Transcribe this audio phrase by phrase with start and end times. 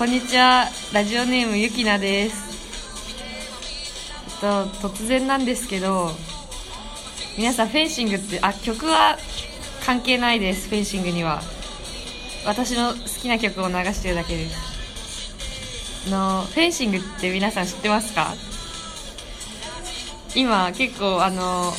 [0.00, 0.64] こんにちは。
[0.94, 2.40] ラジオネームゆきなです。
[4.40, 6.12] と突然なんですけど
[7.36, 9.18] 皆さんフェンシングってあ曲は
[9.84, 10.70] 関係ないです。
[10.70, 11.42] フェンシングには。
[12.46, 16.08] 私の好きな曲を流してるだけです。
[16.08, 18.32] のフェンシングって皆さん知ってますか？
[20.34, 21.72] 今結構あの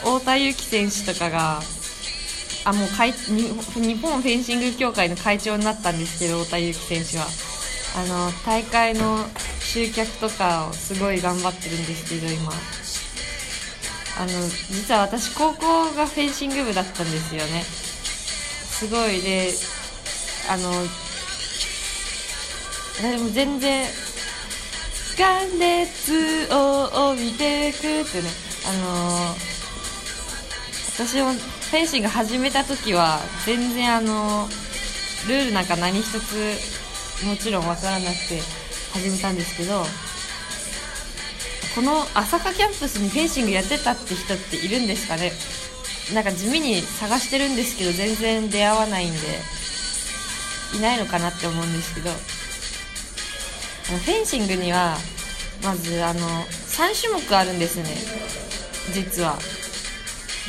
[0.00, 1.60] 太田裕樹選手とかが
[2.64, 3.50] あもう会日
[4.00, 7.26] 本フェンシング協会の会長になったんですけど太田裕樹選手は。
[7.96, 9.18] あの大会の
[9.60, 12.52] 集客とかをすごい頑張ってるんですけど今。
[14.16, 14.28] あの
[14.70, 17.62] 実は私高校がフェンシング部だったんですよね。
[17.62, 19.52] すごいで
[20.50, 20.70] あの
[23.02, 23.86] でも全然
[25.16, 28.30] 眼熱を帯びてくってね。
[28.66, 29.36] あの
[30.94, 31.32] 私も
[31.74, 34.46] フェンシング始めた時は全然あの
[35.26, 38.38] ルールなんか何一つもちろん分からなくて
[38.92, 39.82] 始めたんですけど
[41.74, 45.32] この朝霞キャンパスにフェンシングやってたって人っているんですかね？
[46.14, 49.18] なんか地味に探してるんですけど全然出会わないんで
[50.78, 52.10] いないのかなって思うんですけど。
[52.10, 54.96] フェンシングには
[55.64, 57.96] まずあの3種目あるんですね
[58.92, 59.36] 実は。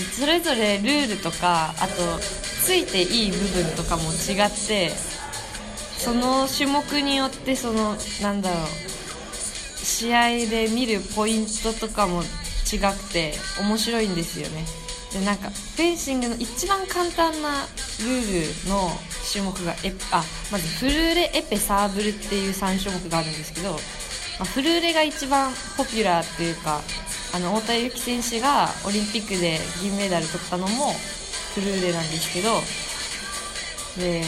[0.00, 2.18] それぞれルールとかあと
[2.62, 4.90] ついていい部分とかも違って
[5.98, 8.66] その種目によってそのなんだろう
[9.84, 12.22] 試合で見るポイントとかも
[12.72, 14.64] 違くて面白いんですよね。
[15.12, 17.66] でなんかフェンシングの一番簡単な
[18.00, 18.90] ルールの
[19.30, 23.76] 種目がエあまずフルーレエペサーブルっていう3種目があるんですけど、
[24.38, 26.80] まあ、フルーレが一番ポピュラーっていうか
[27.34, 30.92] あの太田幸選手がオリンピックで銀メダル取ったのも
[31.54, 32.60] フルーレなんですけど
[33.96, 34.22] で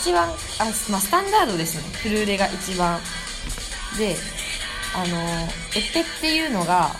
[0.00, 1.82] 一番あ、まあ、スタンダードですね。
[1.98, 2.98] フルーレが一番。
[3.98, 4.16] で
[4.94, 5.18] あの
[5.76, 6.90] エペっていうのが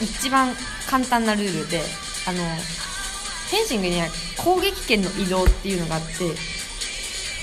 [0.00, 0.54] 一番
[0.88, 1.80] 簡単なルールで
[2.26, 4.06] あのフェンシングには
[4.36, 6.08] 攻撃権の移動っていうのがあって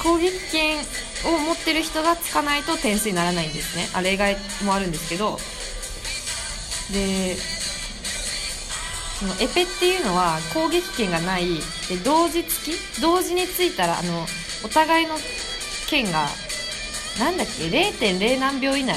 [0.06, 0.78] 攻撃権
[1.26, 3.90] を持ってる人がつかないと点数にならないんですね。
[3.96, 5.40] あ例外もあるんですけど。
[6.94, 7.36] で
[9.20, 11.56] そのエペっていうのは攻撃権がない。
[11.90, 13.02] で同時付き？
[13.02, 14.28] 同時についたらあの
[14.64, 15.16] お互いの
[15.90, 16.28] 剣が
[17.18, 18.96] なんだっけ？0.0何秒以内？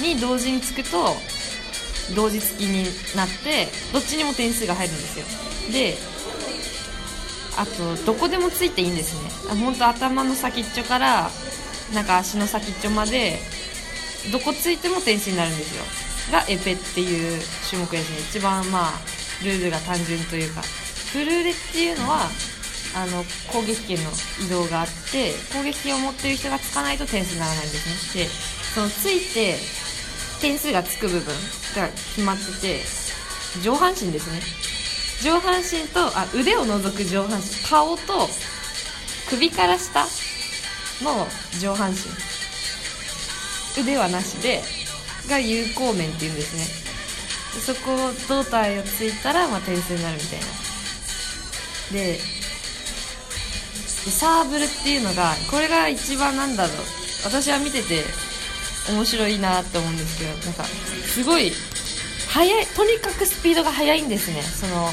[0.00, 1.16] に同時につくと
[2.16, 2.84] 同時付きに
[3.14, 5.26] なってどっちにも点数が入るんですよ。
[5.72, 5.98] で
[7.60, 9.54] あとどこでもついていいんですね。
[9.60, 11.30] 本当頭の先っちょから
[11.92, 13.38] なんか足の先っちょまで
[14.32, 15.84] どこついても点数になるんですよ。
[16.32, 18.18] がエペっていう種目ですね。
[18.30, 18.92] 一番まあ
[19.44, 20.62] ルールが単純というか。
[21.12, 22.30] フルーレっていうのは
[22.94, 24.10] あの攻撃権の
[24.46, 28.24] 移動があって攻撃権を持ってる人がつかないと点数にならないんですね。
[28.24, 28.30] で
[28.74, 29.56] そのついて
[30.40, 31.34] 点数がつく部分
[31.76, 32.80] が決まってて
[33.62, 34.40] 上半身ですね。
[35.22, 37.46] 上半身とあ腕を除く上半身。
[37.68, 38.28] 顔と
[39.28, 40.06] 首から下
[41.02, 41.26] の
[41.60, 41.98] 上半身。
[43.82, 44.62] 腕はなしで
[45.28, 46.64] が有効面っていうんですね。
[47.60, 50.46] そこを胴体をついたら、まあ、点数になるみたいな。
[51.92, 52.18] で
[54.10, 56.76] サーブルっていうのがこれが一番なんだろう。
[57.24, 58.04] 私は見てて
[58.88, 61.52] 面白いなって思うんですけどなんかすごい
[62.32, 64.42] 速いとにかくスピードが速いんですね。
[64.42, 64.88] その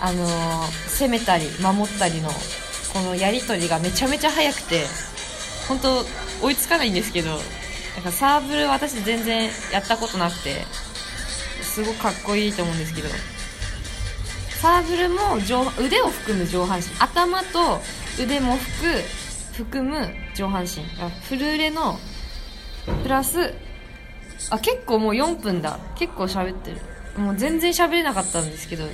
[0.00, 2.28] あのー、攻めたり守ったりの
[2.92, 4.84] このやり取りがめちゃめちゃ速くて
[5.68, 6.04] 本当
[6.42, 10.64] 追いつかないんですけどなんかサーブル私全然やったことなくて
[11.62, 13.08] すごくかっこいいと思うんですけど
[14.60, 17.80] サーブルも上腕を含む上半身頭と
[18.20, 18.92] 腕も含
[19.52, 20.82] 含む上半身
[21.28, 21.98] フルーレの
[23.04, 23.54] プラス
[24.50, 25.78] あ結構もう4分だ。
[25.94, 26.78] 結構喋ってる。
[27.16, 28.92] もう全然喋れなかったんですけどあの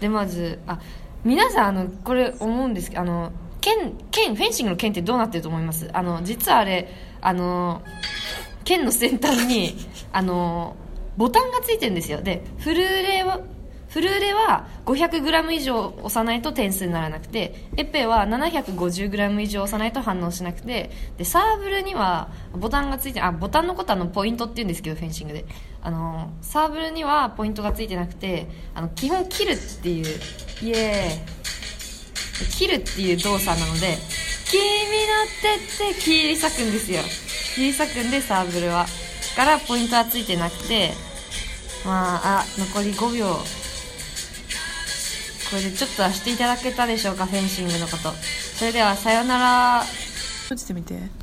[0.00, 0.78] でまずあ
[1.24, 5.90] 皆さんあのこれ思うんですけどあの剣剣フェンシングの剣ってどうなってると思います？
[5.92, 6.88] あの実はあれ
[7.20, 7.82] あの
[8.64, 9.74] 剣の先端に
[10.12, 10.76] あの
[11.16, 12.22] ボタンがついてるんですよ。
[12.22, 13.40] でフルーレは
[13.88, 25.44] フルーレは 500g 以上押さないと点数にならなくてエペは 750g 以上押さないと反応しなくてでサーブルにはボタンがついてあボタンのことはのポイントって言うんですけどフェンシングで。
[25.80, 30.06] あのサーブルにはポイントがついてなくてあの基本切るっていう
[30.62, 32.50] イエーイ。
[32.50, 33.96] 切るっていう動作なので
[34.50, 34.66] 「君の
[35.42, 37.02] 手って切り裂くんですよ。
[37.54, 38.86] 切り裂くんでサーブルは。
[39.36, 40.92] からポイントはついてなくて
[41.84, 43.38] まああ残り5秒。
[45.50, 48.12] これでちょっとはしていただけたでしょうかフェンシングのこと。
[48.56, 49.82] それではさようなら。
[50.44, 51.17] 閉じてみて。